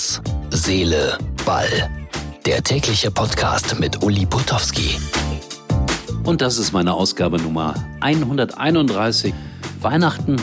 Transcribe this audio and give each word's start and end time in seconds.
Herz, 0.00 0.22
Seele, 0.48 1.18
Ball. 1.44 1.90
Der 2.46 2.62
tägliche 2.62 3.10
Podcast 3.10 3.78
mit 3.78 4.02
Uli 4.02 4.24
Putowski. 4.24 4.96
Und 6.24 6.40
das 6.40 6.56
ist 6.56 6.72
meine 6.72 6.94
Ausgabe 6.94 7.36
Nummer 7.36 7.74
131. 8.00 9.34
Weihnachten 9.82 10.36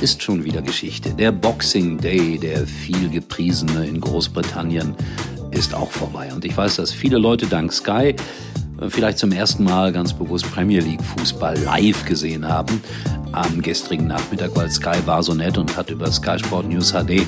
ist 0.00 0.22
schon 0.22 0.44
wieder 0.44 0.62
Geschichte. 0.62 1.12
Der 1.12 1.30
Boxing 1.30 1.98
Day, 1.98 2.38
der 2.38 2.66
viel 2.66 3.10
gepriesene 3.10 3.86
in 3.86 4.00
Großbritannien, 4.00 4.94
ist 5.50 5.74
auch 5.74 5.90
vorbei. 5.90 6.32
Und 6.32 6.46
ich 6.46 6.56
weiß, 6.56 6.76
dass 6.76 6.90
viele 6.90 7.18
Leute 7.18 7.48
dank 7.48 7.74
Sky 7.74 8.16
vielleicht 8.88 9.18
zum 9.18 9.32
ersten 9.32 9.64
Mal 9.64 9.92
ganz 9.92 10.14
bewusst 10.14 10.50
Premier 10.54 10.80
League 10.80 11.02
Fußball 11.02 11.58
live 11.58 12.06
gesehen 12.06 12.48
haben 12.48 12.82
am 13.32 13.60
gestrigen 13.60 14.06
Nachmittag, 14.06 14.56
weil 14.56 14.70
Sky 14.70 14.96
war 15.04 15.22
so 15.22 15.34
nett 15.34 15.58
und 15.58 15.76
hat 15.76 15.90
über 15.90 16.10
Sky 16.10 16.38
Sport 16.38 16.68
News 16.68 16.92
HD 16.92 17.26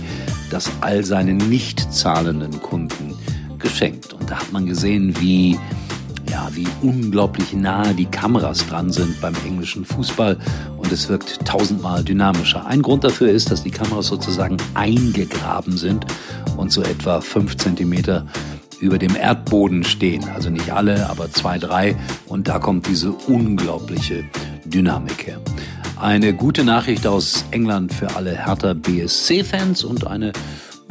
das 0.53 0.71
all 0.81 1.05
seinen 1.05 1.39
nicht 1.39 1.93
zahlenden 1.93 2.61
Kunden 2.61 3.17
geschenkt. 3.59 4.13
Und 4.13 4.31
da 4.31 4.41
hat 4.41 4.53
man 4.53 4.67
gesehen, 4.67 5.19
wie 5.21 5.59
ja, 6.31 6.49
wie 6.55 6.67
unglaublich 6.81 7.53
nahe 7.53 7.95
die 7.95 8.07
Kameras 8.07 8.67
dran 8.67 8.91
sind 8.91 9.21
beim 9.21 9.35
englischen 9.47 9.85
Fußball 9.85 10.39
und 10.79 10.91
es 10.91 11.09
wirkt 11.09 11.45
tausendmal 11.45 12.03
dynamischer. 12.05 12.65
Ein 12.65 12.81
Grund 12.81 13.05
dafür 13.05 13.29
ist, 13.29 13.51
dass 13.51 13.63
die 13.63 13.71
Kameras 13.71 14.07
sozusagen 14.07 14.57
eingegraben 14.73 15.77
sind 15.77 16.07
und 16.57 16.73
so 16.73 16.83
etwa 16.83 17.21
fünf 17.21 17.59
Zentimeter 17.59 18.27
über 18.81 18.99
dem 18.99 19.15
Erdboden 19.15 19.85
stehen. 19.85 20.25
Also 20.35 20.49
nicht 20.49 20.71
alle, 20.71 21.09
aber 21.11 21.31
zwei, 21.31 21.59
drei. 21.59 21.97
Und 22.27 22.49
da 22.49 22.59
kommt 22.59 22.89
diese 22.89 23.13
unglaubliche 23.13 24.25
Dynamik 24.65 25.27
her. 25.27 25.39
Eine 26.03 26.35
gute 26.35 26.65
Nachricht 26.65 27.07
aus 27.07 27.45
England 27.53 27.95
für 27.95 28.17
alle 28.17 28.33
Hertha 28.37 28.75
BSC-Fans 28.75 29.85
und 29.85 30.05
eine 30.05 30.33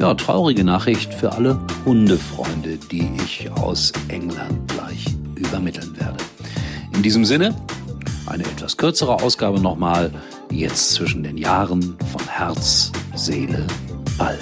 ja, 0.00 0.14
traurige 0.14 0.64
Nachricht 0.64 1.12
für 1.12 1.32
alle 1.32 1.60
Hundefreunde, 1.84 2.78
die 2.90 3.10
ich 3.22 3.50
aus 3.52 3.92
England 4.08 4.72
gleich 4.72 5.04
übermitteln 5.36 5.94
werde. 6.00 6.16
In 6.94 7.02
diesem 7.02 7.26
Sinne, 7.26 7.54
eine 8.26 8.44
etwas 8.44 8.78
kürzere 8.78 9.16
Ausgabe 9.22 9.60
nochmal, 9.60 10.10
jetzt 10.50 10.92
zwischen 10.92 11.22
den 11.22 11.36
Jahren 11.36 11.94
von 12.10 12.26
Herz, 12.26 12.90
Seele, 13.14 13.66
Ball. 14.16 14.38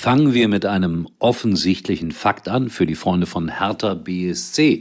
Fangen 0.00 0.32
wir 0.32 0.48
mit 0.48 0.64
einem 0.64 1.08
offensichtlichen 1.18 2.10
Fakt 2.10 2.48
an 2.48 2.70
für 2.70 2.86
die 2.86 2.94
Freunde 2.94 3.26
von 3.26 3.58
Hertha 3.58 3.92
BSC. 3.92 4.80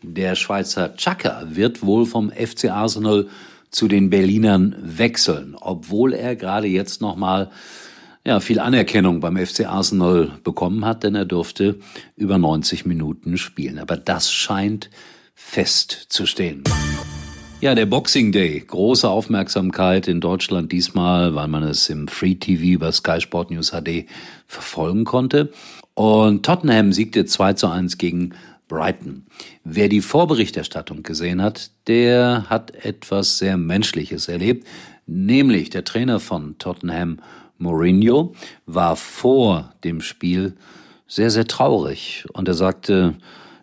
Der 0.00 0.34
Schweizer 0.34 0.96
Chaka 0.96 1.42
wird 1.50 1.82
wohl 1.82 2.06
vom 2.06 2.30
FC 2.30 2.70
Arsenal 2.70 3.28
zu 3.70 3.86
den 3.86 4.08
Berlinern 4.08 4.74
wechseln, 4.80 5.56
obwohl 5.60 6.14
er 6.14 6.36
gerade 6.36 6.68
jetzt 6.68 7.02
nochmal 7.02 7.50
ja, 8.24 8.40
viel 8.40 8.60
Anerkennung 8.60 9.20
beim 9.20 9.36
FC 9.36 9.66
Arsenal 9.66 10.30
bekommen 10.42 10.86
hat, 10.86 11.04
denn 11.04 11.14
er 11.14 11.26
durfte 11.26 11.78
über 12.16 12.38
90 12.38 12.86
Minuten 12.86 13.36
spielen. 13.36 13.78
Aber 13.78 13.98
das 13.98 14.32
scheint 14.32 14.88
festzustehen. 15.34 16.64
Ja, 17.60 17.74
der 17.74 17.84
Boxing 17.84 18.32
Day. 18.32 18.58
Große 18.58 19.06
Aufmerksamkeit 19.06 20.08
in 20.08 20.22
Deutschland 20.22 20.72
diesmal, 20.72 21.34
weil 21.34 21.46
man 21.46 21.62
es 21.62 21.90
im 21.90 22.08
Free 22.08 22.34
TV 22.34 22.62
über 22.62 22.90
Sky 22.90 23.20
Sport 23.20 23.50
News 23.50 23.72
HD 23.72 24.06
verfolgen 24.46 25.04
konnte. 25.04 25.52
Und 25.92 26.46
Tottenham 26.46 26.94
siegte 26.94 27.26
2 27.26 27.52
zu 27.52 27.68
1 27.68 27.98
gegen 27.98 28.30
Brighton. 28.66 29.26
Wer 29.62 29.90
die 29.90 30.00
Vorberichterstattung 30.00 31.02
gesehen 31.02 31.42
hat, 31.42 31.70
der 31.86 32.46
hat 32.48 32.70
etwas 32.82 33.36
sehr 33.36 33.58
Menschliches 33.58 34.28
erlebt, 34.28 34.66
nämlich 35.06 35.68
der 35.68 35.84
Trainer 35.84 36.18
von 36.18 36.56
Tottenham, 36.56 37.18
Mourinho, 37.58 38.34
war 38.64 38.96
vor 38.96 39.74
dem 39.84 40.00
Spiel 40.00 40.56
sehr, 41.06 41.30
sehr 41.30 41.46
traurig 41.46 42.24
und 42.32 42.48
er 42.48 42.54
sagte, 42.54 43.16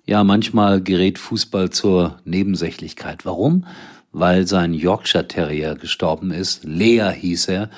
ja, 0.08 0.24
manchmal 0.24 0.82
gerät 0.82 1.20
Fußball 1.20 1.70
zur 1.70 2.20
Nebensächlichkeit. 2.24 3.26
Warum? 3.26 3.66
Weil 4.14 4.48
sein 4.48 4.74
Yorkshire 4.74 5.28
Terrier 5.28 5.76
gestorben 5.76 6.32
ist. 6.32 6.64
Lea 6.64 7.12
hieß 7.14 7.50
er. 7.50 7.70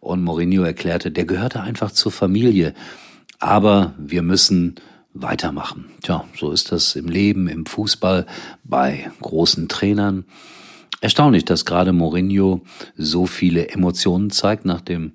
Und 0.00 0.24
Mourinho 0.24 0.64
erklärte, 0.64 1.12
der 1.12 1.24
gehörte 1.24 1.60
einfach 1.60 1.92
zur 1.92 2.10
Familie. 2.10 2.74
Aber 3.38 3.94
wir 3.98 4.22
müssen 4.22 4.74
weitermachen. 5.14 5.86
Tja, 6.02 6.24
so 6.36 6.50
ist 6.50 6.72
das 6.72 6.96
im 6.96 7.06
Leben, 7.06 7.48
im 7.48 7.66
Fußball, 7.66 8.26
bei 8.64 9.10
großen 9.22 9.68
Trainern. 9.68 10.24
Erstaunlich, 11.00 11.44
dass 11.44 11.64
gerade 11.64 11.92
Mourinho 11.92 12.62
so 12.96 13.26
viele 13.26 13.68
Emotionen 13.68 14.30
zeigt 14.30 14.64
nach 14.64 14.80
dem 14.80 15.12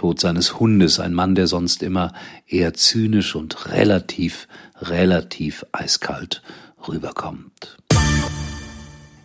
Tod 0.00 0.18
seines 0.18 0.58
Hundes, 0.58 0.98
ein 0.98 1.12
Mann, 1.12 1.34
der 1.34 1.46
sonst 1.46 1.82
immer 1.82 2.14
eher 2.46 2.72
zynisch 2.72 3.34
und 3.34 3.70
relativ, 3.70 4.48
relativ 4.80 5.66
eiskalt 5.72 6.40
rüberkommt. 6.88 7.76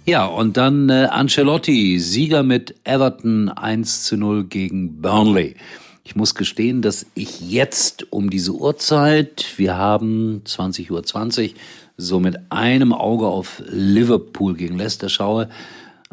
Ja, 0.05 0.25
und 0.25 0.57
dann 0.57 0.89
äh, 0.89 1.07
Ancelotti, 1.09 1.97
Sieger 2.01 2.43
mit 2.43 2.75
Everton 2.83 3.47
1 3.47 4.03
zu 4.03 4.17
0 4.17 4.47
gegen 4.47 5.01
Burnley. 5.01 5.55
Ich 6.03 6.17
muss 6.17 6.35
gestehen, 6.35 6.81
dass 6.81 7.05
ich 7.15 7.39
jetzt 7.39 8.11
um 8.11 8.29
diese 8.29 8.51
Uhrzeit, 8.51 9.45
wir 9.55 9.77
haben 9.77 10.41
20.20 10.45 10.91
Uhr, 10.91 11.03
20, 11.05 11.55
so 11.95 12.19
mit 12.19 12.51
einem 12.51 12.91
Auge 12.91 13.27
auf 13.27 13.63
Liverpool 13.69 14.55
gegen 14.55 14.77
Leicester 14.77 15.07
schaue. 15.07 15.47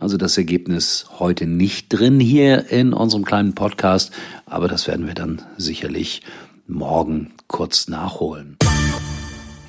Also 0.02 0.16
das 0.16 0.36
Ergebnis 0.36 1.06
heute 1.20 1.46
nicht 1.46 1.90
drin 1.90 2.18
hier 2.18 2.72
in 2.72 2.92
unserem 2.92 3.24
kleinen 3.24 3.54
Podcast, 3.54 4.10
aber 4.46 4.66
das 4.66 4.88
werden 4.88 5.06
wir 5.06 5.14
dann 5.14 5.42
sicherlich 5.56 6.22
morgen 6.66 7.30
kurz 7.46 7.86
nachholen. 7.86 8.56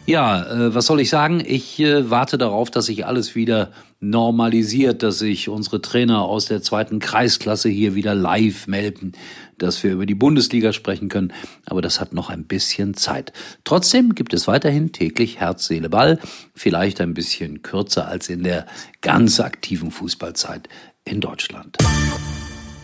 Ja, 0.05 0.43
äh, 0.43 0.75
was 0.75 0.87
soll 0.87 0.99
ich 0.99 1.09
sagen? 1.09 1.41
Ich 1.45 1.79
äh, 1.79 2.09
warte 2.09 2.37
darauf, 2.37 2.69
dass 2.69 2.87
sich 2.87 3.05
alles 3.05 3.35
wieder 3.35 3.71
normalisiert, 4.01 5.01
dass 5.01 5.19
sich 5.19 5.47
unsere 5.47 5.81
Trainer 5.81 6.23
aus 6.23 6.47
der 6.47 6.61
zweiten 6.61 6.99
Kreisklasse 6.99 7.69
hier 7.69 7.95
wieder 7.95 8.13
live 8.13 8.67
melden, 8.67 9.13
dass 9.57 9.81
wir 9.81 9.93
über 9.93 10.05
die 10.05 10.13
Bundesliga 10.13 10.73
sprechen 10.73 11.07
können. 11.07 11.31
Aber 11.65 11.81
das 11.81 12.01
hat 12.01 12.11
noch 12.11 12.29
ein 12.29 12.43
bisschen 12.43 12.95
Zeit. 12.95 13.31
Trotzdem 13.63 14.13
gibt 14.13 14.33
es 14.33 14.45
weiterhin 14.45 14.91
täglich 14.91 15.39
Herz, 15.39 15.67
Seele, 15.67 15.89
Ball. 15.89 16.19
Vielleicht 16.53 16.99
ein 16.99 17.13
bisschen 17.13 17.61
kürzer 17.61 18.05
als 18.09 18.27
in 18.27 18.43
der 18.43 18.65
ganz 18.99 19.39
aktiven 19.39 19.89
Fußballzeit 19.89 20.67
in 21.05 21.21
Deutschland. 21.21 21.77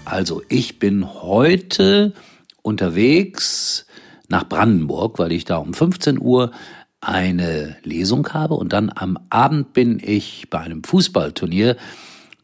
Also 0.05 0.41
ich 0.47 0.79
bin 0.79 1.05
heute 1.21 2.13
unterwegs 2.61 3.85
nach 4.29 4.47
Brandenburg, 4.47 5.19
weil 5.19 5.33
ich 5.33 5.43
da 5.43 5.57
um 5.57 5.73
15 5.73 6.21
Uhr 6.21 6.51
eine 7.01 7.77
Lesung 7.83 8.27
habe 8.29 8.55
und 8.55 8.73
dann 8.73 8.91
am 8.93 9.17
Abend 9.29 9.73
bin 9.73 10.01
ich 10.03 10.47
bei 10.49 10.59
einem 10.59 10.83
Fußballturnier, 10.83 11.77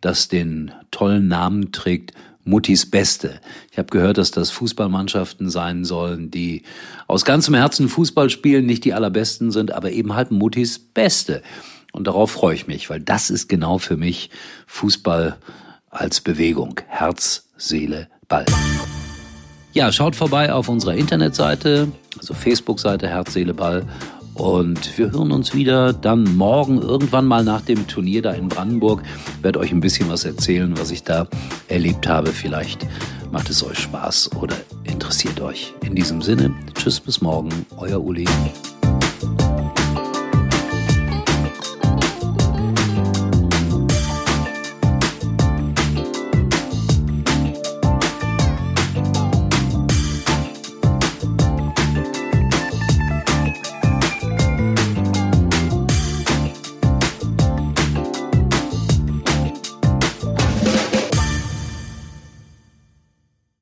das 0.02 0.28
den 0.28 0.72
tollen 0.92 1.28
Namen 1.28 1.72
trägt 1.72 2.14
Muttis 2.46 2.90
Beste. 2.90 3.42
Ich 3.72 3.78
habe 3.78 3.90
gehört, 3.90 4.18
dass 4.18 4.32
das 4.32 4.52
Fußballmannschaften 4.52 5.50
sein 5.50 5.84
sollen, 5.84 6.30
die 6.30 6.62
aus 7.08 7.26
ganzem 7.26 7.56
Herzen 7.56 7.90
Fußball 7.90 8.30
spielen, 8.30 8.68
nicht 8.68 8.86
die 8.86 8.94
allerbesten 8.94 9.52
sind, 9.52 9.72
aber 9.72 9.92
eben 9.92 10.14
halt 10.14 10.32
Muttis 10.32 10.80
Beste. 10.80 11.42
Und 11.92 12.06
darauf 12.08 12.32
freue 12.32 12.56
ich 12.56 12.68
mich, 12.68 12.90
weil 12.90 13.00
das 13.00 13.30
ist 13.30 13.50
genau 13.50 13.80
für 13.80 13.98
mich 13.98 14.30
Fußball 14.68 15.38
als 15.90 16.22
Bewegung. 16.22 16.80
Herz, 16.88 17.50
Seele, 17.58 18.10
Ball. 18.28 18.46
Ja, 19.74 19.92
schaut 19.92 20.16
vorbei 20.16 20.54
auf 20.54 20.70
unserer 20.70 20.94
Internetseite, 20.94 21.92
also 22.18 22.34
Facebook-Seite 22.34 23.08
Herz, 23.08 23.34
Seele, 23.34 23.54
Ball 23.54 23.86
und 24.36 24.98
wir 24.98 25.12
hören 25.12 25.32
uns 25.32 25.56
wieder 25.56 25.94
dann 25.94 26.36
morgen 26.36 26.82
irgendwann 26.82 27.26
mal 27.26 27.44
nach 27.44 27.62
dem 27.62 27.88
Turnier 27.88 28.22
da 28.22 28.34
in 28.34 28.50
Brandenburg. 28.50 29.02
Ich 29.38 29.44
werde 29.44 29.60
euch 29.60 29.72
ein 29.72 29.82
bisschen 29.82 30.10
was 30.10 30.26
erzählen, 30.26 30.78
was 30.78 30.92
ich 30.92 31.04
da 31.04 31.28
erlebt 31.68 32.08
habe. 32.08 32.32
Vielleicht 32.32 32.86
macht 33.32 33.50
es 33.50 33.64
euch 33.64 33.80
Spaß 33.80 34.32
oder 34.34 34.56
interessiert 34.84 35.42
euch. 35.42 35.74
In 35.84 35.96
diesem 35.96 36.22
Sinne, 36.22 36.54
tschüss 36.74 37.00
bis 37.00 37.22
morgen, 37.22 37.66
euer 37.78 38.04
Uli. 38.04 38.26